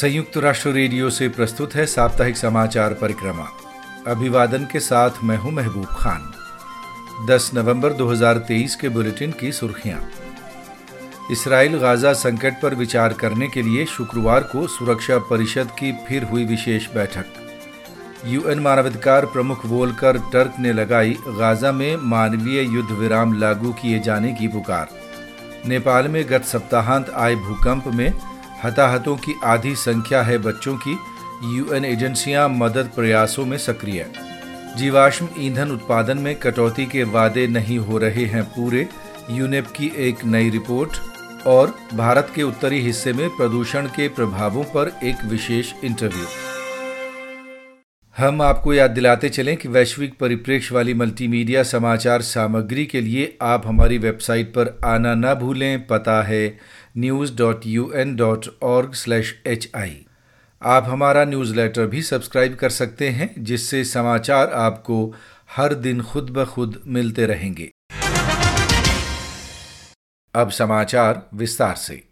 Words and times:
संयुक्त 0.00 0.36
राष्ट्र 0.36 0.70
रेडियो 0.70 1.10
से 1.10 1.28
प्रस्तुत 1.28 1.74
है 1.74 1.86
साप्ताहिक 1.86 2.36
समाचार 2.36 2.94
परिक्रमा। 2.94 3.48
अभिवादन 4.06 4.66
के 4.72 4.80
साथ 4.80 5.10
मैं 5.24 5.36
हूँ 5.36 5.52
महबूब 5.52 5.86
खान। 5.86 6.32
10 7.26 7.50
नवंबर 7.54 7.92
2023 7.92 8.76
के 8.76 8.88
बुलेटिन 8.88 9.32
की 9.32 9.52
सुर्खियाँ। 9.52 9.98
इसराइल 11.30 11.76
गाजा 11.78 12.12
संकट 12.12 12.60
पर 12.62 12.74
विचार 12.74 13.12
करने 13.12 13.48
के 13.48 13.62
लिए 13.62 13.84
शुक्रवार 13.86 14.42
को 14.42 14.66
सुरक्षा 14.66 15.18
परिषद 15.18 15.70
की 15.70 15.92
फिर 16.08 16.24
हुई 16.24 16.44
विशेष 16.44 16.88
बैठक। 16.94 17.24
यूएन 18.26 18.58
मानवाधिकार 18.58 19.26
प्रमुख 19.26 19.66
वोलकर 19.66 20.18
टर्क 20.18 20.54
ने 20.60 20.72
लगाई, 20.72 21.16
गाजा 21.28 21.72
में 21.72 21.96
मानवीय 21.96 22.62
युद्ध 22.62 22.90
विराम 22.90 23.38
लागू 23.38 23.72
किए 23.72 23.98
जाने 23.98 24.32
की 24.32 24.48
पुकार। 24.48 24.88
नेपाल 25.66 26.08
में 26.08 26.24
गत 26.30 26.44
सप्ताहांत 26.44 27.10
आए 27.10 27.34
भूकंप 27.34 27.86
में 27.86 28.29
हताहतों 28.64 29.16
की 29.16 29.34
आधी 29.44 29.74
संख्या 29.74 30.22
है 30.22 30.38
बच्चों 30.38 30.76
की। 30.76 30.98
यूएन 31.56 31.84
एजेंसियाँ 31.84 32.48
मदद 32.48 32.90
प्रयासों 32.96 33.46
में 33.46 33.58
सक्रिय 33.58 34.06
जीवाश्म 34.76 35.28
ईंधन 35.38 35.70
उत्पादन 35.70 36.18
में 36.18 36.34
कटौती 36.34 36.86
के 36.86 37.02
वादे 37.02 37.46
नहीं 37.46 37.78
हो 37.78 37.98
रहे 37.98 38.24
हैं 38.24 38.44
पूरे, 38.44 38.88
यूनेप 39.30 39.66
की 39.66 39.92
एक 39.96 40.24
नई 40.24 40.50
रिपोर्ट। 40.50 40.90
और 41.46 41.74
भारत 41.94 42.32
के 42.34 42.42
उत्तरी 42.42 42.80
हिस्से 42.80 43.12
में 43.12 43.28
प्रदूषण 43.28 43.86
के 43.86 44.08
प्रभावों 44.08 44.64
पर 44.64 44.92
एक 45.04 45.24
विशेष 45.24 45.72
इंटरव्यू 45.84 46.26
हम 48.18 48.42
आपको 48.42 48.74
याद 48.74 48.90
दिलाते 48.90 49.28
चलें 49.28 49.56
कि 49.56 49.68
वैश्विक 49.68 50.18
परिप्रेक्ष्य 50.18 50.74
वाली 50.74 50.94
मल्टीमीडिया 50.94 51.62
समाचार 51.62 52.22
सामग्री 52.22 52.86
के 52.86 53.00
लिए 53.00 53.38
आप 53.42 53.66
हमारी 53.66 53.98
वेबसाइट 53.98 54.48
पर 54.48 54.78
आना 54.84 55.14
न 55.14 55.34
भूलें, 55.34 55.86
पता 55.86 56.22
है। 56.22 56.58
News 56.98 57.36
dot 57.36 57.66
U 57.66 57.92
N 57.94 58.16
dot 58.16 58.46
org 58.62 58.94
slash 58.94 59.42
H 59.46 59.70
I 59.76 60.06
आप 60.62 60.84
हमारा 60.84 61.24
न्यूज़लेटर 61.24 61.86
भी 61.86 62.02
सब्सक्राइब 62.02 62.54
कर 62.54 62.70
सकते 62.70 63.08
हैं, 63.08 63.34
जिससे 63.38 63.84
समाचार 63.84 64.50
आपको 64.50 65.14
हर 65.56 65.74
दिन 65.74 66.02
खुद 66.02 66.30
ब 66.30 66.44
खुद 66.44 66.80
मिलते 66.86 67.26
रहेंगे। 67.26 67.70
अब 70.34 70.50
समाचार 70.50 71.28
विस्तार 71.34 71.74
से। 71.74 72.02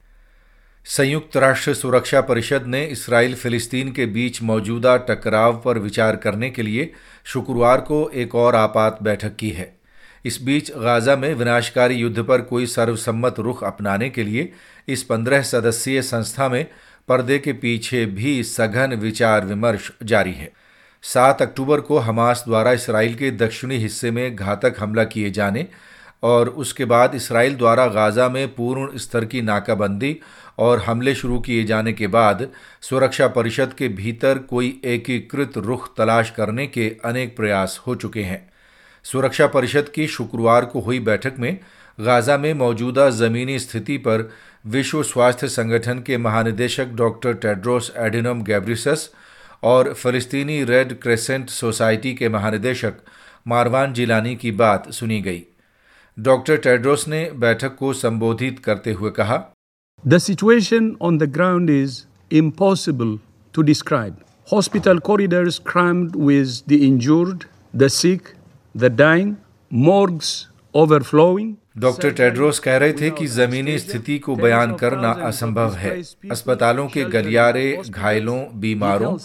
संयुक्त 0.84 1.36
राष्ट्र 1.36 1.74
सुरक्षा 1.74 2.20
परिषद 2.20 2.66
ने 2.66 2.84
इसराइल 2.84 3.34
फिलिस्तीन 3.34 3.92
के 3.92 4.06
बीच 4.06 4.42
मौजूदा 4.42 4.96
टकराव 4.96 5.62
पर 5.64 5.78
विचार 5.78 6.16
करने 6.16 6.50
के 6.50 6.62
लिए 6.62 6.92
शुक्रवार 7.24 7.80
को 7.80 8.10
एक 8.14 8.34
और 8.34 8.54
आपात 8.54 8.98
बैठक 9.02 9.36
की 9.36 9.50
है। 9.50 9.77
इस 10.24 10.42
बीच 10.42 10.70
गाजा 10.72 11.16
में 11.16 11.32
विनाशकारी 11.34 11.94
युद्ध 11.94 12.22
पर 12.22 12.40
कोई 12.40 12.66
सर्वसम्मत 12.66 13.38
रुख 13.38 13.64
अपनाने 13.64 14.10
के 14.10 14.24
लिए 14.24 14.52
इस 14.88 15.02
पंद्रह 15.02 15.42
सदस्यीय 15.42 16.02
संस्था 16.02 16.48
में 16.48 16.64
पर्दे 17.08 17.38
के 17.38 17.52
पीछे 17.52 18.04
भी 18.06 18.42
सघन 18.42 18.94
विचार 18.94 19.44
विमर्श 19.46 19.90
जारी 20.02 20.32
है। 20.32 20.52
सात 21.02 21.42
अक्टूबर 21.42 21.80
को 21.80 21.98
हमास 21.98 22.42
द्वारा 22.46 22.72
इसराइल 22.72 23.14
के 23.14 23.30
दक्षिणी 23.30 23.76
हिस्से 23.76 24.10
में 24.10 24.36
घातक 24.36 24.74
हमला 24.78 25.04
किए 25.04 25.30
जाने 25.30 25.66
और 26.22 26.48
उसके 26.48 26.84
बाद 26.84 27.14
इसराइल 27.14 27.54
द्वारा 27.54 27.86
गाजा 27.86 28.28
में 28.28 28.54
पूर्ण 28.54 28.98
स्तर 28.98 29.24
की 29.24 29.42
नाकाबंदी 29.42 30.16
और 30.58 30.78
हमले 30.78 31.14
शुरू 31.14 31.38
किए 31.38 31.64
जाने 31.64 31.92
के 31.92 32.06
बाद 32.06 32.48
सुरक्षा 32.80 33.28
परिषद 33.28 33.72
के 33.72 33.88
भीतर 33.88 34.38
कोई 34.38 34.80
एकीकृत 34.84 35.56
रुख 35.56 35.88
तलाश 35.96 36.30
करने 36.30 36.66
के 36.66 36.88
अनेक 37.04 37.36
प्रयास 37.36 37.80
हो 37.86 37.94
चुके 37.94 38.22
हैं। 38.22 38.46
सुरक्षा 39.04 39.46
परिषद 39.46 39.88
की 39.88 40.06
शुक्रवार 40.06 40.64
को 40.64 40.80
हुई 40.80 40.98
बैठक 41.00 41.38
में 41.38 41.58
गाजा 41.98 42.36
में 42.38 42.52
मौजूदा 42.54 43.08
ज़मीनी 43.10 43.58
स्थिति 43.58 43.96
पर 43.98 44.28
विश्व 44.66 45.02
स्वास्थ्य 45.02 45.48
संगठन 45.48 45.98
के 45.98 46.18
महानिदेशक 46.18 46.88
डॉक्टर 46.94 47.34
टेड्रोस 47.36 47.92
एडिनम 47.96 48.42
गैब्रिसस 48.42 49.10
और 49.62 49.92
फ़लस्तीनी 49.92 50.62
रेड 50.64 50.98
क्रेसेंट 51.02 51.50
सोसाइटी 51.50 52.14
के 52.14 52.28
महानिदेशक 52.28 53.00
मारवान 53.48 53.92
जिलानी 53.92 54.34
की 54.36 54.50
बात 54.54 54.90
सुनी 54.92 55.20
गई 55.20 55.42
डॉक्टर 56.18 56.56
टेड्रोस 56.56 57.06
ने 57.08 57.24
बैठक 57.36 57.74
को 57.76 57.92
संबोधित 57.94 58.58
करते 58.58 58.92
हुए 58.92 59.10
कहा 59.10 59.44
the 60.04 60.18
situation 60.20 60.88
on 61.00 61.16
the 61.18 61.26
ground 61.28 61.70
is 61.70 61.94
impossible 62.30 63.18
to 63.54 63.62
describe. 63.62 64.24
Hospital 64.48 65.00
corridors 65.00 65.58
crammed 65.60 66.14
with 66.16 66.64
the 66.66 66.86
injured, 66.86 67.46
the 67.74 67.88
sick, 67.90 68.34
the 68.74 68.90
dying, 68.90 69.36
morgues 69.70 70.48
overflowing. 70.74 71.56
Doctor 71.78 72.12
Tedros 72.12 72.58
कह 72.58 72.76
रहे 72.76 72.92
थे 72.92 73.10
कि 73.10 73.26
जमीनी 73.26 73.78
स्थिति 73.78 74.18
को 74.18 74.34
बयान 74.36 74.74
करना 74.74 75.10
असंभव 75.26 75.74
है 75.74 75.90
अस्पतालों 76.30 76.86
के 76.88 77.04
गलियारे 77.10 77.66
घायलों 77.88 78.38
बीमारों 78.60 79.16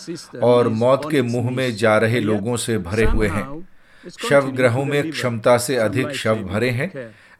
और 0.43 0.67
मौत 0.81 1.09
के 1.11 1.21
मुँह 1.21 1.49
में 1.49 1.75
जा 1.75 1.97
रहे 1.97 2.19
लोगों 2.19 2.57
से 2.57 2.77
भरे 2.79 3.05
हुए 3.05 3.27
हैं 3.27 3.45
शव 4.19 4.51
ग्रहों 4.51 4.85
में 4.85 5.11
क्षमता 5.11 5.57
से 5.57 5.75
अधिक 5.77 6.11
शव 6.15 6.43
भरे 6.43 6.69
हैं 6.71 6.91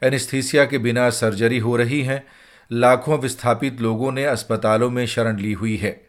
एनेस्थीसिया 0.02 0.64
के 0.64 0.78
बिना 0.78 1.08
सर्जरी 1.12 1.58
हो 1.58 1.76
रही 1.76 2.02
है 2.02 2.24
लाखों 2.70 3.18
विस्थापित 3.18 3.80
लोगों 3.80 4.12
ने 4.12 4.24
अस्पतालों 4.24 4.90
में 4.90 5.04
शरण 5.06 5.38
ली 5.38 5.52
हुई 5.52 5.76
है 5.76 6.00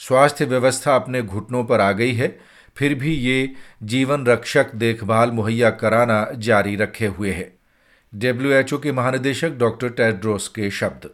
स्वास्थ्य 0.00 0.44
व्यवस्था 0.44 0.94
अपने 0.96 1.22
घुटनों 1.22 1.64
पर 1.64 1.80
आ 1.80 1.92
गई 1.92 2.12
है 2.14 2.36
फिर 2.76 2.94
भी 2.94 3.12
ये 3.12 3.50
जीवन 3.82 4.26
रक्षक 4.26 4.74
देखभाल 4.74 5.30
मुहैया 5.30 5.70
कराना 5.72 6.26
जारी 6.38 6.76
रखे 6.76 7.06
हुए 7.06 7.30
है। 7.30 7.52
डब्ल्यूएचओ 8.12 8.78
के 8.78 8.92
महानिदेशक 8.92 9.56
डॉक्टर 9.58 9.88
टेड्रोस 9.88 10.48
के 10.48 10.70
शब्द। 10.70 11.08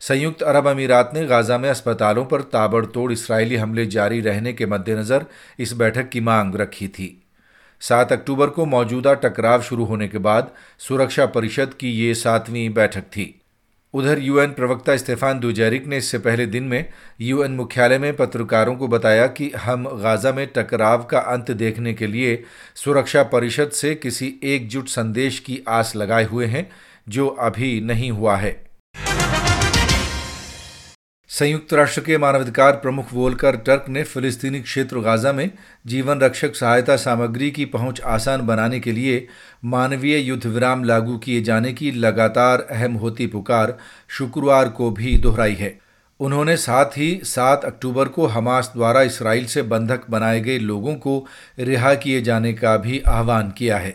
संयुक्त 0.00 0.42
अरब 0.42 0.66
अमीरात 0.66 1.10
ने 1.14 1.24
गाजा 1.26 1.58
में 1.58 1.68
अस्पतालों 1.70 2.24
पर 2.24 2.42
ताबड़तोड़ 2.42 3.12
इसराइली 3.12 3.56
हमले 3.56 3.86
जारी 3.86 4.20
रहने 4.20 4.52
के 4.52 4.66
मद्देनज़र 4.66 5.26
इस 5.58 5.72
बैठक 5.72 6.08
की 6.08 6.20
मांग 6.20 6.54
रखी 6.54 6.88
थी। 6.88 7.08
सात 7.82 8.12
अक्टूबर 8.12 8.50
को 8.50 8.64
मौजूदा 8.66 9.14
टकराव 9.14 9.62
शुरू 9.62 9.84
होने 9.84 10.08
के 10.08 10.18
बाद 10.18 10.50
सुरक्षा 10.78 11.26
परिषद 11.26 11.74
की 11.74 11.90
ये 11.90 12.14
सातवीं 12.14 12.68
बैठक 12.70 13.02
थी। 13.06 13.32
उधर 13.94 14.18
यूएन 14.18 14.52
प्रवक्ता 14.52 14.92
इस्तेफान 14.92 15.40
दुजैरिक 15.40 15.86
ने 15.86 15.98
इससे 15.98 16.18
पहले 16.18 16.46
दिन 16.46 16.64
में 16.64 16.88
यूएन 17.20 17.52
मुख्यालय 17.52 17.98
में 17.98 18.16
पत्रकारों 18.16 18.76
को 18.76 18.88
बताया 18.88 19.26
कि 19.26 19.50
हम 19.50 19.88
गाजा 19.88 20.32
में 20.32 20.46
टकराव 20.46 21.04
का 21.04 21.18
अंत 21.18 21.50
देखने 21.50 21.94
के 21.94 22.06
लिए 22.06 22.44
सुरक्षा 22.74 23.22
परिषद 23.22 23.70
से 23.70 23.94
किसी 23.94 24.40
एकजुट 24.44 24.88
संदेश 24.88 25.38
की 25.38 25.64
आस 25.68 25.96
लगाए 25.96 26.24
हुए 26.24 26.46
हैं, 26.46 26.70
जो 27.08 27.26
अभी 27.26 27.80
नहीं 27.80 28.10
हुआ 28.10 28.36
है। 28.36 28.65
संयुक्त 31.38 31.72
राष्ट्र 31.74 32.00
के 32.00 32.18
मानवाधिकार 32.18 32.72
प्रमुख 32.72 33.12
वोलकर 33.12 33.56
टर्क 33.56 33.84
ने 33.88 34.02
फिलिस्तीनी 34.02 34.60
क्षेत्र 34.60 34.98
गाजा 34.98 35.32
में 35.32 35.50
जीवन 35.86 36.20
रक्षक 36.20 36.54
सहायता 36.54 36.96
सामग्री 36.96 37.50
की 37.50 37.64
पहुँच 37.64 38.00
आसान 38.00 38.46
बनाने 38.46 38.78
के 38.80 38.92
लिए 38.92 39.26
मानवीय 39.64 40.18
युद्ध 40.18 40.46
विराम 40.46 40.84
लागू 40.84 41.16
किए 41.18 41.42
जाने 41.42 41.72
की 41.72 41.90
लगातार 41.90 42.66
अहम 42.70 42.94
होती 42.94 43.26
पुकार 43.26 43.76
शुक्रवार 44.08 44.68
को 44.68 44.90
भी 44.90 45.16
दोहराई 45.16 45.54
है। 45.54 45.78
उन्होंने 46.20 46.56
साथ 46.56 46.96
ही 46.96 47.20
सात 47.24 47.64
अक्टूबर 47.64 48.08
को 48.08 48.26
हमास 48.26 48.70
द्वारा 48.74 49.02
इसराइल 49.02 49.46
से 49.46 49.62
बंधक 49.62 50.08
बनाए 50.10 50.40
गए 50.40 50.58
लोगों 50.58 50.94
को 50.94 51.26
रिहा 51.58 51.94
किए 51.94 52.20
जाने 52.20 52.52
का 52.52 52.76
भी 52.76 53.00
आह्वान 53.06 53.50
किया 53.50 53.78
है। 53.78 53.94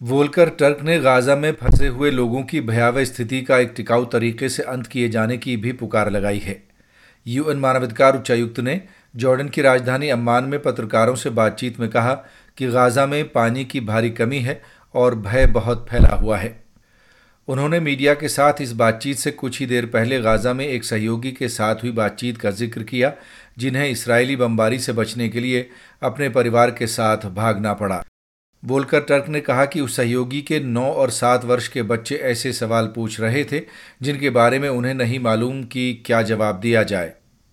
वोलकर 0.00 0.48
टर्क 0.48 0.82
ने 0.82 0.98
गाजा 1.00 1.36
में 1.36 1.52
फंसे 1.52 1.86
हुए 1.86 2.10
लोगों 2.10 2.42
की 2.42 2.60
भयावह 2.60 3.04
स्थिति 3.04 3.40
का 3.42 3.58
एक 3.58 3.72
टिकाऊ 3.76 4.04
तरीके 4.04 4.48
से 4.48 4.62
अंत 4.62 4.86
किए 4.86 5.08
जाने 5.08 5.36
की 5.36 5.56
भी 5.56 5.72
पुकार 5.72 6.10
लगाई 6.10 6.38
है। 6.38 6.71
यूएन 7.26 7.58
मानवाधिकार 7.58 8.16
उच्चायुक्त 8.16 8.60
ने 8.60 8.80
जॉर्डन 9.16 9.48
की 9.48 9.62
राजधानी 9.62 10.08
अम्मान 10.08 10.44
में 10.44 10.60
पत्रकारों 10.62 11.14
से 11.14 11.30
बातचीत 11.30 11.80
में 11.80 11.88
कहा 11.90 12.14
कि 12.58 12.66
गाजा 12.66 13.06
में 13.06 13.28
पानी 13.28 13.64
की 13.64 13.80
भारी 13.80 14.10
कमी 14.10 14.38
है 14.38 14.60
और 14.94 15.14
भय 15.14 15.46
बहुत 15.46 15.86
फैला 15.90 16.14
हुआ 16.14 16.38
है। 16.38 16.60
उन्होंने 17.48 17.80
मीडिया 17.80 18.14
के 18.14 18.28
साथ 18.28 18.60
इस 18.60 18.72
बातचीत 18.72 19.16
से 19.16 19.30
कुछ 19.30 19.58
ही 19.60 19.66
देर 19.66 19.86
पहले 19.86 20.20
गाजा 20.20 20.52
में 20.52 20.66
एक 20.66 20.84
सहयोगी 20.84 21.32
के 21.32 21.48
साथ 21.48 21.82
हुई 21.82 21.90
बातचीत 21.92 22.38
का 22.38 22.50
ज़िक्र 22.50 22.82
किया, 22.82 23.12
जिन्हें 23.58 23.88
इसराइली 23.90 24.36
बमबारी 24.36 24.78
से 24.78 24.92
बचने 24.92 25.28
के 25.28 25.40
लिए 25.40 25.68
अपने 26.02 26.28
परिवार 26.28 26.70
के 26.70 26.86
साथ 26.86 27.26
भागना 27.26 27.72
पड़ा। 27.72 28.02
बोलकर 28.62 29.00
टर्क 29.00 29.28
ने 29.28 29.40
कहा 29.40 29.64
कि 29.64 29.80
उस 29.80 29.96
सहयोगी 29.96 30.40
के 30.42 30.60
नौ 30.60 30.84
और 30.84 31.10
सात 31.10 31.44
वर्ष 31.44 31.68
के 31.68 31.82
बच्चे 31.82 32.16
ऐसे 32.16 32.52
सवाल 32.52 32.86
पूछ 32.86 33.20
रहे 33.20 33.44
थे, 33.44 33.60
जिनके 34.02 34.30
बारे 34.30 34.58
में 34.58 34.68
उन्हें 34.68 34.94
नहीं 34.94 35.18
मालूम 35.18 35.62
कि 35.64 36.02
क्या 36.06 36.22
जवाब 36.22 36.60
दिया 36.60 36.82
जाए। 36.82 37.12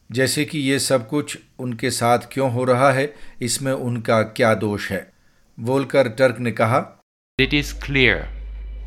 जैसे 0.10 0.46
कि 0.46 0.60
ये 0.60 0.80
सब 0.80 1.08
कुछ 1.08 1.38
उनके 1.60 1.90
साथ 1.92 2.20
क्यों 2.32 2.52
हो 2.52 2.64
रहा 2.64 2.92
है, 2.92 3.14
इसमें 3.42 3.72
उनका 3.72 4.22
क्या 4.22 4.54
दोष 4.56 4.92
है? 4.92 5.08
बोलकर 5.58 6.10
टर्क 6.10 6.40
ने 6.40 6.52
कहा 6.52 6.86
it 7.40 7.54
is 7.54 7.74
clear 7.82 8.22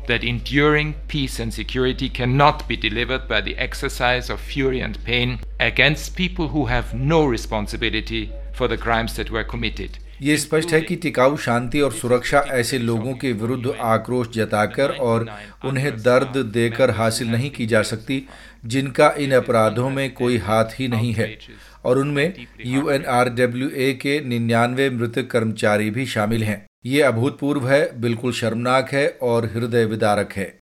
that 0.07 0.23
enduring 0.23 0.93
peace 1.11 1.39
and 1.39 1.51
security 1.51 2.09
can 2.09 2.29
not 2.35 2.63
be 2.67 2.75
delivered 2.77 3.21
by 3.21 3.41
the 3.41 3.55
exercise 3.59 4.31
of 4.31 4.47
fury 4.53 4.79
and 4.79 4.97
pain 5.05 5.37
against 5.61 6.11
people 6.17 6.47
who 6.47 6.65
have 6.65 6.91
no 6.95 7.29
responsibility 7.31 8.25
for 8.57 8.75
the 8.75 8.81
crimes 8.81 9.17
that 9.17 9.31
were 9.31 9.43
committed 9.43 10.02
ये 10.23 10.37
स्पष्ट 10.37 10.71
है 10.73 10.79
कि 10.81 10.95
टिकाऊ 10.95 11.35
शांति 11.37 11.79
और 11.81 11.91
सुरक्षा 11.91 12.39
ऐसे 12.51 12.77
लोगों 12.79 13.13
के 13.13 13.31
विरुद्ध 13.33 13.73
आक्रोश 13.81 14.27
जताकर 14.29 14.91
और 15.01 15.25
उन्हें 15.65 15.91
दर्द 15.97 16.37
देकर 16.47 16.91
हासिल 16.91 17.27
नहीं 17.27 17.49
की 17.51 17.65
जा 17.65 17.81
सकती, 17.81 18.21
जिनका 18.65 19.13
इन 19.19 19.31
अपराधों 19.31 19.89
में 19.89 20.13
कोई 20.13 20.37
हाथ 20.37 20.79
ही 20.79 20.87
नहीं 20.87 21.13
है। 21.13 21.37
और 21.85 21.99
उनमें 21.99 22.33
यूएनआरडब्ल्यूए 22.65 23.91
के 23.93 24.19
निन्यानवे 24.21 24.89
मृत 24.89 25.27
कर्मचारी 25.31 25.89
भी 25.89 26.05
शामिल 26.05 26.43
हैं। 26.43 26.65
ये 26.85 27.01
अभूतपूर्व 27.01 27.67
है, 27.69 27.99
बिल्कुल 28.01 28.33
शर्मनाक 28.33 28.93
है 28.93 29.07
और 29.23 29.45
हृदय 29.45 29.85
विदारक 29.85 30.33
है। 30.33 30.53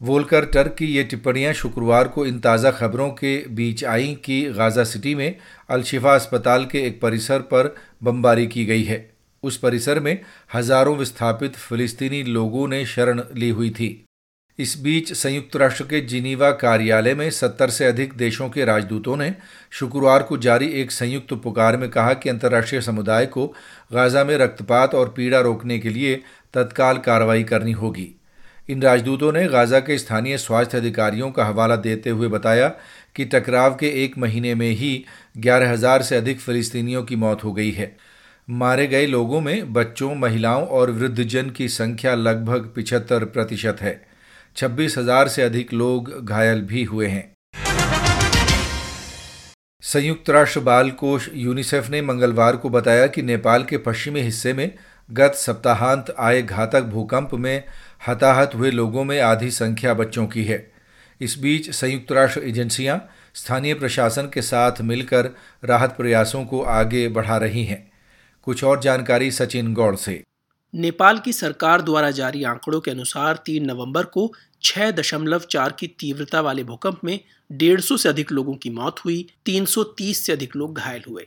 वोलकर 0.00 0.44
टर्क 0.44 0.74
की 0.78 0.86
ये 0.86 1.02
टिप्पणियाँ 1.04 1.52
शुक्रवार 1.52 2.08
को 2.08 2.26
इन 2.26 2.38
ताज़ा 2.38 2.70
खबरों 2.70 3.10
के 3.10 3.36
बीच 3.48 3.84
आईं 3.84 4.14
कि 4.16 4.42
गाज़ा 4.50 4.84
सिटी 4.84 5.14
में 5.14 5.36
अलशिफा 5.70 6.14
अस्पताल 6.14 6.64
के 6.64 6.78
एक 6.78 7.00
परिसर 7.00 7.40
पर 7.40 7.74
बमबारी 8.02 8.46
की 8.46 8.64
गई 8.64 8.82
है। 8.82 9.09
उस 9.42 9.56
परिसर 9.56 10.00
में 10.00 10.18
हज़ारों 10.54 10.96
विस्थापित 10.96 11.56
फिलिस्तीनी 11.56 12.22
लोगों 12.22 12.66
ने 12.68 12.84
शरण 12.86 13.22
ली 13.34 13.48
हुई 13.50 13.70
थी। 13.70 14.04
इस 14.58 14.76
बीच 14.82 15.12
संयुक्त 15.12 15.56
राष्ट्र 15.56 15.84
के 15.84 16.00
जिनीवा 16.00 16.50
कार्यालय 16.52 17.14
में 17.14 17.28
सत्तर 17.30 17.70
से 17.70 17.84
अधिक 17.84 18.12
देशों 18.14 18.48
के 18.48 18.64
राजदूतों 18.64 19.16
ने 19.16 19.32
शुक्रवार 19.72 20.22
को 20.22 20.36
जारी 20.38 20.66
एक 20.80 20.90
संयुक्त 20.92 21.32
पुकार 21.34 21.76
में 21.76 21.88
कहा 21.90 22.12
कि 22.14 22.28
अंतर्राष्ट्रीय 22.28 22.80
समुदाय 22.80 23.26
को 23.26 23.46
गाज़ा 23.92 24.24
में 24.24 24.36
रक्तपात 24.38 24.94
और 24.94 25.12
पीड़ा 25.16 25.40
रोकने 25.40 25.78
के 25.78 25.88
लिए 25.88 26.14
तत्काल 26.54 26.98
कार्रवाई 26.98 27.42
करनी 27.44 27.72
होगी। 27.72 28.08
इन 28.68 28.82
राजदूतों 28.82 29.32
ने 29.32 29.46
गाज़ा 29.48 29.80
के 29.80 29.98
स्थानीय 29.98 30.38
स्वास्थ्य 30.38 30.78
अधिकारियों 30.78 31.30
का 31.30 31.44
हवाला 31.44 31.76
देते 31.78 32.10
हुए 32.10 32.28
बताया 32.28 32.68
कि 33.16 33.24
टकराव 33.24 33.74
के 33.74 33.88
एक 34.04 34.18
महीने 34.18 34.54
में 34.54 34.70
ही 34.70 34.92
ग्यारह 35.38 35.72
हज़ार 35.72 36.02
से 36.02 36.16
अधिक 36.16 36.40
फिलिस्तीनियों 36.40 37.02
की 37.02 37.16
मौत 37.16 37.44
हो 37.44 37.52
गई 37.52 37.70
है। 37.70 37.96
मारे 38.50 38.86
गए 38.86 39.06
लोगों 39.06 39.40
में 39.40 39.72
बच्चों, 39.72 40.14
महिलाओं 40.14 40.66
और 40.66 40.90
वृद्धजन 40.90 41.50
की 41.50 41.68
संख्या 41.68 42.14
लगभग 42.14 42.64
पिछहत्तर 42.76 43.24
प्रतिशत 43.24 43.76
है। 43.80 44.00
छब्बीस 44.56 44.96
हज़ार 44.98 45.28
से 45.28 45.42
अधिक 45.42 45.72
लोग 45.72 46.10
घायल 46.24 46.60
भी 46.60 46.82
हुए 46.84 47.06
हैं। 47.06 47.32
संयुक्त 49.82 50.30
राष्ट्र 50.30 50.60
बाल 50.60 50.90
कोष 50.90 51.28
यूनिसेफ 51.34 51.90
ने 51.90 52.00
मंगलवार 52.02 52.56
को 52.56 52.70
बताया 52.70 53.06
कि 53.06 53.22
नेपाल 53.22 53.64
के 53.64 53.78
पश्चिमी 53.78 54.20
हिस्से 54.20 54.52
में 54.52 54.70
गत 55.10 55.34
सप्ताहांत 55.34 56.14
आए 56.18 56.42
घातक 56.42 56.82
भूकंप 56.82 57.34
में 57.34 57.62
हताहत 58.08 58.54
हुए 58.54 58.70
लोगों 58.70 59.04
में 59.04 59.20
आधी 59.20 59.50
संख्या 59.50 59.94
बच्चों 59.94 60.26
की 60.26 60.44
है। 60.44 60.70
इस 61.20 61.38
बीच 61.38 61.70
संयुक्त 61.70 62.12
राष्ट्र 62.12 62.40
एजेंसियाँ 62.40 62.98
स्थानीय 63.34 63.74
प्रशासन 63.74 64.30
के 64.34 64.42
साथ 64.42 64.80
मिलकर 64.82 65.30
राहत 65.64 65.94
प्रयासों 65.96 66.44
को 66.44 66.62
आगे 66.62 67.08
बढ़ा 67.08 67.36
रही 67.36 67.64
हैं। 67.64 67.89
कुछ 68.42 68.64
और 68.64 68.80
जानकारी 68.80 69.30
सचिन 69.30 69.74
गौड़ 69.74 69.96
से। 69.96 70.24
नेपाल 70.74 71.18
की 71.18 71.32
सरकार 71.32 71.82
द्वारा 71.82 72.10
जारी 72.10 72.44
आंकड़ों 72.44 72.80
के 72.80 72.90
अनुसार 72.90 73.42
तीन 73.46 73.66
नवंबर 73.66 74.04
को 74.04 74.34
छह 74.62 74.90
दशमलव 74.90 75.38
चार 75.38 75.72
की 75.72 75.86
तीव्रता 75.86 76.40
वाले 76.40 76.64
भूकंप 76.64 77.00
में 77.04 77.20
डेढ़ 77.52 77.80
सौ 77.80 77.96
से 77.96 78.08
अधिक 78.08 78.32
लोगों 78.32 78.54
की 78.54 78.70
मौत 78.70 78.96
हुई 79.04 79.26
330 79.44 80.26
से 80.26 80.32
अधिक 80.32 80.56
लोग 80.56 80.76
घायल 80.78 81.02
हुए। 81.08 81.26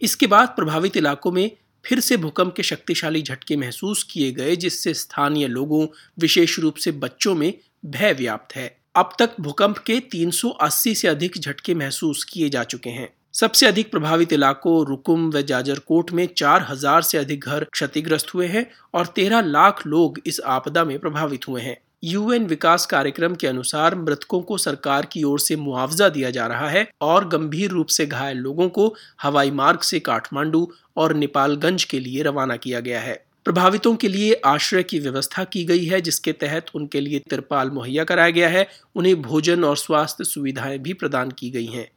इसके 0.00 0.26
बाद 0.26 0.48
प्रभावित 0.48 0.96
इलाकों 0.96 1.32
में 1.32 1.50
फिर 1.84 2.00
से 2.00 2.16
भूकंप 2.16 2.54
के 2.56 2.62
शक्तिशाली 2.62 3.22
झटके 3.22 3.56
महसूस 3.56 4.02
किए 4.02 4.32
गए, 4.32 4.56
जिससे 4.56 4.94
स्थानीय 4.94 5.46
लोगों, 5.46 5.86
विशेष 6.18 6.58
रूप 6.58 6.76
से 6.76 6.92
बच्चों 6.92 7.34
में 7.34 7.54
भय 7.86 8.12
व्याप्त 8.12 8.56
है। 8.56 8.80
अब 8.94 9.10
तक 9.18 9.30
भूकंप 9.40 9.78
के 9.78 10.00
380 10.00 10.94
से 10.94 11.08
अधिक 11.08 11.38
झटके 11.38 11.74
महसूस 11.74 12.24
किए 12.24 12.48
जा 12.48 12.64
चुके 12.64 12.90
हैं। 12.90 13.19
सबसे 13.34 13.66
अधिक 13.66 13.90
प्रभावित 13.90 14.32
इलाकों 14.32 14.86
रुकुम 14.86 15.28
व 15.30 15.40
जाजरकोट 15.42 16.10
में 16.12 16.26
चार 16.36 16.66
हज़ार 16.68 17.02
से 17.02 17.18
अधिक 17.18 17.44
घर 17.44 17.64
क्षतिग्रस्त 17.64 18.34
हुए 18.34 18.46
हैं 18.46 18.64
और 18.94 19.06
तेरह 19.06 19.40
लाख 19.40 19.86
लोग 19.86 20.18
इस 20.26 20.40
आपदा 20.46 20.84
में 20.84 20.98
प्रभावित 20.98 21.46
हुए 21.48 21.60
हैं। 21.62 21.76
यूएन 22.04 22.46
विकास 22.46 22.86
कार्यक्रम 22.86 23.34
के 23.34 23.46
अनुसार 23.46 23.94
मृतकों 23.94 24.40
को 24.40 24.58
सरकार 24.58 25.06
की 25.06 25.22
ओर 25.22 25.40
से 25.40 25.56
मुआवजा 25.56 26.08
दिया 26.08 26.30
जा 26.30 26.46
रहा 26.46 26.68
है 26.68 26.86
और 27.02 27.28
गंभीर 27.28 27.70
रूप 27.70 27.86
से 27.86 28.06
घायल 28.06 28.38
लोगों 28.38 28.68
को 28.68 28.94
हवाई 29.22 29.50
मार्ग 29.52 29.80
से 29.80 30.00
काठमांडू 30.00 30.66
और 30.96 31.14
नेपालगंज 31.14 31.84
के 31.84 32.00
लिए 32.00 32.22
रवाना 32.22 32.56
किया 32.56 32.80
गया 32.80 33.00
है। 33.00 33.14
प्रभावितों 33.44 33.94
के 33.96 34.08
लिए 34.08 34.40
आश्रय 34.46 34.82
की 34.82 34.98
व्यवस्था 34.98 35.44
की 35.44 35.64
गई 35.64 35.84
है, 35.84 36.00
जिसके 36.00 36.32
तहत 36.34 36.66
उनके 36.74 37.00
लिए 37.00 37.18
तिरपाल 37.30 37.70
मुहैया 37.70 38.04
कराया 38.04 38.30
गया 38.30 38.48
है। 38.48 38.66
उन्हें 38.96 39.20
भोजन 39.22 39.64
और 39.64 39.76
स्वास्थ्य 39.76 40.24
सुविधाएँ 40.24 40.78
भी 40.78 40.92
प्रदान 40.94 41.30
की 41.30 41.50
गई 41.50 41.66
हैं। 41.66 41.88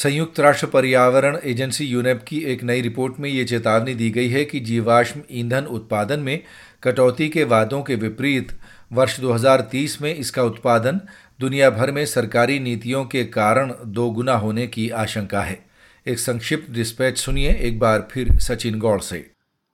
संयुक्त 0.00 0.38
राष्ट्र 0.40 0.66
पर्यावरण 0.66 1.36
एजेंसी 1.44 1.84
यूनेप 1.84 2.22
की 2.28 2.38
एक 2.42 2.62
नई 2.64 2.80
रिपोर्ट 2.80 3.14
में 3.20 3.28
ये 3.30 3.44
चेतावनी 3.44 3.94
दी 3.94 4.10
गई 4.10 4.28
है 4.28 4.44
कि 4.44 4.60
जीवाश्म 4.60 5.20
ईंधन 5.30 5.64
उत्पादन 5.64 6.20
में 6.20 6.38
कटौती 6.82 7.28
के 7.28 7.44
वादों 7.44 7.82
के 7.82 7.94
विपरीत 7.94 8.56
वर्ष 8.92 9.18
2030 9.20 10.00
में 10.02 10.14
इसका 10.14 10.42
उत्पादन 10.42 11.00
दुनिया 11.40 11.70
भर 11.70 11.92
में 11.92 12.04
सरकारी 12.06 12.58
नीतियों 12.58 13.04
के 13.04 13.24
कारण 13.24 13.72
दोगुना 13.86 14.36
होने 14.36 14.66
की 14.66 14.88
आशंका 14.88 15.40
है। 15.40 15.58
एक 16.06 16.18
संक्षिप्त 16.18 16.70
डिस्पैच 16.70 17.18
सुनिए 17.18 17.52
एक 17.60 17.78
बार 17.78 18.08
फिर 18.12 18.36
सचिन 18.38 18.78
गौड़ 18.78 19.00
से। 19.00 19.24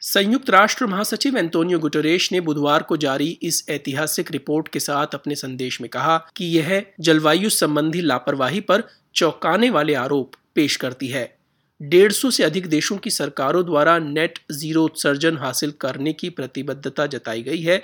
संयुक्त 0.02 0.50
राष्ट्र 0.50 0.86
महासचिव 0.86 1.36
एंटोनियो 1.38 1.78
गुटरेश 1.78 2.32
ने 2.32 2.40
बुधवार 2.40 2.82
को 2.82 2.96
जारी 2.96 3.28
इस 3.42 3.64
ऐतिहासिक 3.70 4.32
रिपोर्ट 4.32 4.68
के 4.68 4.80
साथ 4.80 5.14
अपने 5.14 5.34
संदेश 5.34 5.80
में 5.80 5.88
कहा 5.90 6.16
कि 6.36 6.44
यह 6.44 6.82
जलवायु 7.00 7.50
संबंधी 7.50 8.00
लापरवाही 8.00 8.60
पर 8.60 8.82
चौंकाने 9.16 9.70
वाले 9.70 9.94
आरोप 9.94 10.32
पेश 10.54 10.76
करती 10.76 11.06
है। 11.06 11.38
डेढ़ 11.82 12.12
सौ 12.12 12.30
से 12.30 12.44
अधिक 12.44 12.66
देशों 12.66 12.96
की 12.96 13.10
सरकारों 13.10 13.64
द्वारा 13.64 13.98
नेट 13.98 14.38
ज़ीरो 14.52 14.84
उत्सर्जन 14.84 15.36
हासिल 15.36 15.70
करने 15.70 16.12
की 16.12 16.30
प्रतिबद्धता 16.30 17.06
जताई 17.06 17.42
गई 17.42 17.62
है। 17.62 17.82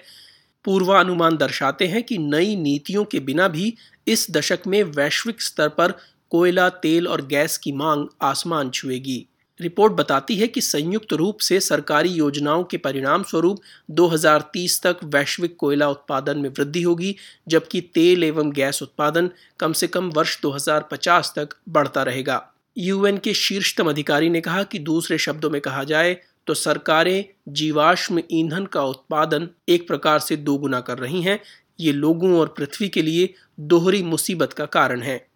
पूर्वानुमान 0.64 1.36
दर्शाते 1.36 1.86
हैं 1.86 2.02
कि 2.02 2.18
नई 2.18 2.56
नीतियों 2.56 3.04
के 3.04 3.20
बिना 3.20 3.48
भी 3.48 3.74
इस 4.08 4.26
दशक 4.30 4.58
में 4.66 4.82
वैश्विक 4.82 5.42
स्तर 5.42 5.68
पर 5.68 5.94
कोयला, 6.30 6.68
तेल 6.68 7.08
और 7.08 7.26
गैस 7.26 7.58
की 7.58 7.72
मांग 7.72 8.06
आसमान 8.22 8.70
छुएगी। 8.70 9.26
रिपोर्ट 9.62 9.92
बताती 9.92 10.36
है 10.36 10.46
कि 10.46 10.60
संयुक्त 10.60 11.12
रूप 11.12 11.38
से 11.38 11.60
सरकारी 11.60 12.08
योजनाओं 12.08 12.64
के 12.64 12.76
परिणाम 12.76 13.22
स्वरूप 13.22 13.60
2030 13.90 14.80
तक 14.82 15.04
वैश्विक 15.04 15.56
कोयला 15.56 15.88
उत्पादन 15.88 16.38
में 16.38 16.48
वृद्धि 16.48 16.82
होगी, 16.82 17.14
जबकि 17.48 17.80
तेल 17.94 18.24
एवं 18.24 18.50
गैस 18.52 18.82
उत्पादन 18.82 19.30
कम 19.60 19.72
से 19.72 19.86
कम 19.86 20.10
वर्ष 20.10 20.40
2050 20.42 21.32
तक 21.36 21.56
बढ़ता 21.68 22.02
रहेगा। 22.02 22.42
यूएन 22.76 23.18
के 23.18 23.34
शीर्षतम 23.34 23.88
अधिकारी 23.88 24.30
ने 24.30 24.40
कहा 24.40 24.62
कि 24.62 24.78
दूसरे 24.78 25.18
शब्दों 25.18 25.50
में 25.50 25.60
कहा 25.60 25.84
जाए 25.84 26.16
तो 26.46 26.54
सरकारें 26.54 27.24
जीवाश्म 27.48 28.22
ईंधन 28.30 28.64
का 28.66 28.84
उत्पादन 28.84 29.48
एक 29.68 29.86
प्रकार 29.88 30.18
से 30.18 30.36
दोगुना 30.36 30.80
कर 30.80 30.98
रही 30.98 31.22
हैं। 31.22 31.38
ये 31.80 31.92
लोगों 31.92 32.38
और 32.38 32.54
पृथ्वी 32.56 32.88
के 32.88 33.02
लिए 33.02 33.34
दोहरी 33.60 34.02
मुसीबत 34.02 34.52
का 34.52 34.64
कारण 34.66 35.02
है। 35.02 35.31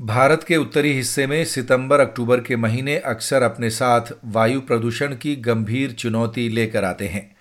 भारत 0.00 0.44
के 0.44 0.56
उत्तरी 0.56 0.92
हिस्से 0.92 1.26
में 1.26 1.44
सितंबर 1.44 2.00
अक्टूबर 2.00 2.40
के 2.40 2.56
महीने 2.56 2.98
अक्सर 2.98 3.42
अपने 3.42 3.70
साथ 3.70 4.00
वायु 4.24 4.60
प्रदूषण 4.60 5.16
की 5.16 5.36
गंभीर 5.36 5.92
चुनौती 5.92 6.48
लेकर 6.48 6.84
आते 6.84 7.08
हैं। 7.08 7.36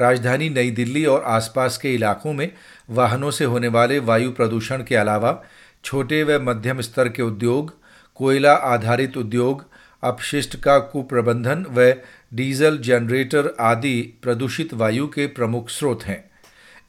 राजधानी 0.00 0.48
नई 0.48 0.70
दिल्ली 0.70 1.04
और 1.04 1.22
आसपास 1.22 1.78
के 1.78 1.94
इलाकों 1.94 2.32
में 2.32 2.52
वाहनों 2.90 3.30
से 3.30 3.44
होने 3.44 3.68
वाले 3.68 3.98
वायु 3.98 4.30
प्रदूषण 4.30 4.82
के 4.82 4.96
अलावा 4.96 5.42
छोटे 5.84 6.22
व 6.22 6.40
मध्यम 6.42 6.80
स्तर 6.80 7.08
के 7.08 7.22
उद्योग, 7.22 7.74
कोयला 8.14 8.52
आधारित 8.52 9.16
उद्योग, 9.16 9.64
अपशिष्ट 10.02 10.56
का 10.56 10.78
कुप्रबंधन 10.78 11.66
व 11.70 11.94
डीजल 12.34 12.78
जनरेटर 12.78 13.56
आदि 13.60 14.14
प्रदूषित 14.22 14.74
वायु 14.74 15.06
के 15.06 15.26
प्रमुख 15.26 15.70
स्रोत 15.70 16.04
हैं। 16.04 16.29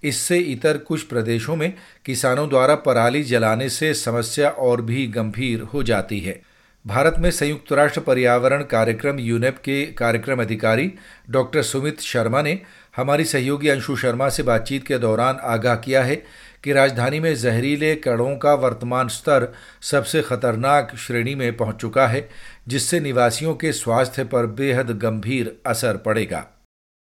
इससे 0.04 0.38
इतर 0.38 0.78
कुछ 0.78 1.02
प्रदेशों 1.02 1.56
में 1.56 1.74
किसानों 2.06 2.50
द्वारा 2.50 2.76
पराली 2.76 3.24
जलाने 3.24 3.70
से 3.70 3.94
समस्या 3.94 4.50
और 4.50 4.82
भी 4.82 5.08
गंभीर 5.08 5.62
हो 5.62 5.84
जाती 5.84 6.20
है। 6.20 6.42
भारत 6.88 7.16
में 7.20 7.32
संयुक्त 7.32 7.72
राष्ट्र 7.74 8.02
पर्यावरण 8.02 8.64
कार्यक्रम 8.64 9.20
यूनेप 9.20 9.58
के 9.58 9.86
कार्यक्रम 9.86 10.42
अधिकारी 10.42 10.94
डॉक्टर 11.30 11.62
सुमित 11.62 12.00
शर्मा 12.00 12.42
ने 12.42 12.62
हमारी 12.96 13.26
सहयोगी 13.26 13.68
अंशु 13.68 13.96
शर्मा 13.96 14.30
से 14.30 14.44
बातचीत 14.44 14.88
के 14.88 14.98
दौरान 14.98 15.38
आगाह 15.44 15.76
किया 15.76 16.04
है 16.04 16.16
कि 16.64 16.74
राजधानी 16.74 17.20
में 17.20 17.36
जहरीले 17.36 17.96
कणों 17.96 18.36
का 18.38 18.54
वर्तमान 18.54 19.08
स्तर 19.08 19.48
सबसे 19.82 20.22
खतरनाक 20.22 20.96
श्रेणी 20.96 21.36
में 21.36 21.58
पहुँच 21.58 21.76
चुका 21.76 22.08
है, 22.08 22.30
जिससे 22.68 23.00
निवासियों 23.00 23.56
के 23.56 23.72
स्वास्थ्य 23.74 24.24
पर 24.24 24.46
बेहद 24.46 24.92
गंभीर 25.00 25.56
असर 25.66 25.98
पड़ेगा। 25.98 26.61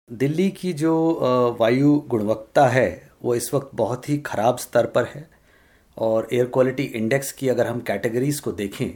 दिल्ली 0.09 0.49
की 0.51 0.71
जो 0.73 0.95
वायु 1.59 1.93
गुणवत्ता 2.09 2.65
है, 2.67 3.09
वो 3.23 3.35
इस 3.35 3.53
वक्त 3.53 3.69
बहुत 3.75 4.09
ही 4.09 4.17
ख़राब 4.17 4.57
स्तर 4.57 4.85
पर 4.85 5.05
है 5.05 5.27
और 5.97 6.27
एयर 6.33 6.45
क्वालिटी 6.47 6.83
इंडेक्स 6.83 7.31
की 7.31 7.49
अगर 7.49 7.67
हम 7.67 7.79
कैटेगरीज 7.79 8.39
को 8.39 8.51
देखें 8.51 8.89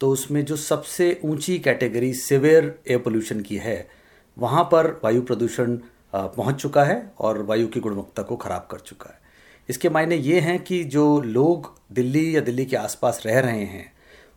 तो 0.00 0.10
उसमें 0.10 0.44
जो 0.44 0.56
सबसे 0.56 1.20
ऊँची 1.24 1.58
कैटेगरी 1.58 2.12
सिवियर 2.14 2.74
एयर 2.88 2.98
पोल्यूशन 2.98 3.40
की 3.40 3.56
है, 3.56 3.88
वहाँ 4.36 4.64
पर 4.64 4.90
वायु 5.04 5.22
प्रदूषण 5.22 5.76
पहुँच 6.14 6.60
चुका 6.62 6.84
है 6.84 7.00
और 7.18 7.42
वायु 7.42 7.68
की 7.68 7.80
गुणवत्ता 7.80 8.22
को 8.22 8.36
ख़राब 8.36 8.66
कर 8.70 8.80
चुका 8.80 9.10
है। 9.10 9.20
इसके 9.68 9.88
मायने 9.88 10.16
ये 10.16 10.40
हैं 10.40 10.58
कि 10.64 10.82
जो 10.86 11.20
लोग 11.22 11.72
दिल्ली 11.92 12.36
या 12.36 12.40
दिल्ली 12.40 12.64
के 12.66 12.76
आसपास 12.76 13.22
रह 13.26 13.38
रहे 13.40 13.64
हैं, 13.64 13.92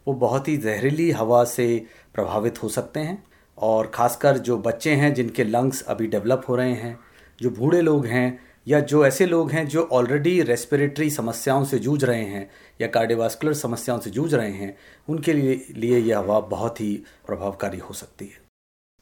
वो 0.08 0.14
बहुत 0.16 0.48
ही 0.48 0.58
जहरीली 0.60 1.12
हवा 1.12 1.44
से 1.46 1.86
प्रभावित 2.16 2.64
हो 2.64 2.70
सकते 2.70 3.00
हैं। 3.00 3.24
और 3.62 3.92
ख़ासकर 3.94 4.38
जो 4.38 4.58
बच्चे 4.58 4.92
हैं 4.92 5.14
जिनके 5.14 5.44
लंग्स 5.44 5.82
अभी 5.82 6.08
डेवलप 6.08 6.46
हो 6.50 6.56
रहे 6.56 6.74
हैं, 6.74 6.98
जो 7.42 7.50
बूढ़े 7.50 7.82
लोग 7.82 8.06
हैं 8.06 8.40
या 8.68 8.80
जो 8.80 9.06
ऐसे 9.06 9.26
लोग 9.26 9.52
हैं 9.52 9.68
जो 9.68 9.88
ऑलरेडी 9.92 10.42
रेस्पिरेटरी 10.42 11.10
समस्याओं 11.10 11.64
से 11.66 11.80
जूझ 11.80 12.04
रहे 12.04 12.24
हैं 12.24 12.50
या 12.82 12.88
कार्डियोवास्कुलर 12.88 13.54
समस्याओं 13.54 14.00
से 14.00 14.10
जूझ 14.10 14.34
रहे 14.34 14.52
हैं, 14.52 14.76
उनके 15.10 15.34
लिए 15.34 15.66
लिए 15.76 16.00
यह 16.00 16.18
हवा 16.18 16.40
बहुत 16.40 16.82
ही 16.82 16.94
प्रभावकारी 17.28 17.78
हो 17.78 17.94
सकती 17.94 18.26
है। 18.26 18.40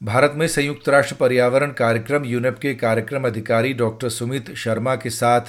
भारत 0.02 0.34
में 0.36 0.48
संयुक्त 0.48 0.90
राष्ट्र 0.90 1.16
पर्यावरण 1.16 1.72
कार्यक्रम 1.72 2.26
यूनेप 2.26 2.60
के 2.60 2.74
कार्यक्रम 2.76 3.24
अधिकारी 3.24 3.74
डॉक्टर 3.74 4.10
सुमित 4.10 4.54
शर्मा 4.56 4.96
के 4.96 5.10
साथ 5.10 5.42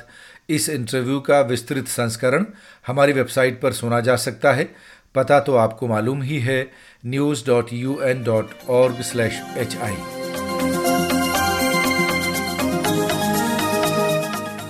इस 0.48 0.68
इंटरव्यू 0.68 1.20
का 1.20 1.40
विस्तृत 1.40 1.88
संस्करण 1.88 2.44
हमारी 2.86 3.12
वेबसाइट 3.12 3.60
पर 3.60 3.72
सुना 3.72 4.00
जा 4.00 4.16
सकता 4.16 4.52
है। 4.52 4.68
पता 5.14 5.40
तो 5.40 5.56
आपको 5.56 5.86
मालूम 5.86 6.22
ही 6.22 6.38
है 6.38 6.70
news 7.06 7.46
dot 7.46 7.72
U 7.72 8.00
N 8.02 8.22
dot 8.24 8.50
org 8.70 9.00
slash 9.00 9.42
H 9.56 9.76
I 9.76 9.96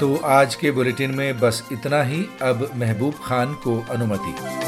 तो 0.01 0.17
आज 0.25 0.55
के 0.55 0.71
बुलेटिन 0.71 1.11
में 1.11 1.39
बस 1.39 1.69
इतना 1.73 2.03
ही, 2.03 2.27
अब 2.43 2.71
महबूब 2.77 3.15
खान 3.25 3.55
को 3.55 3.87
अनुमति। 3.91 4.60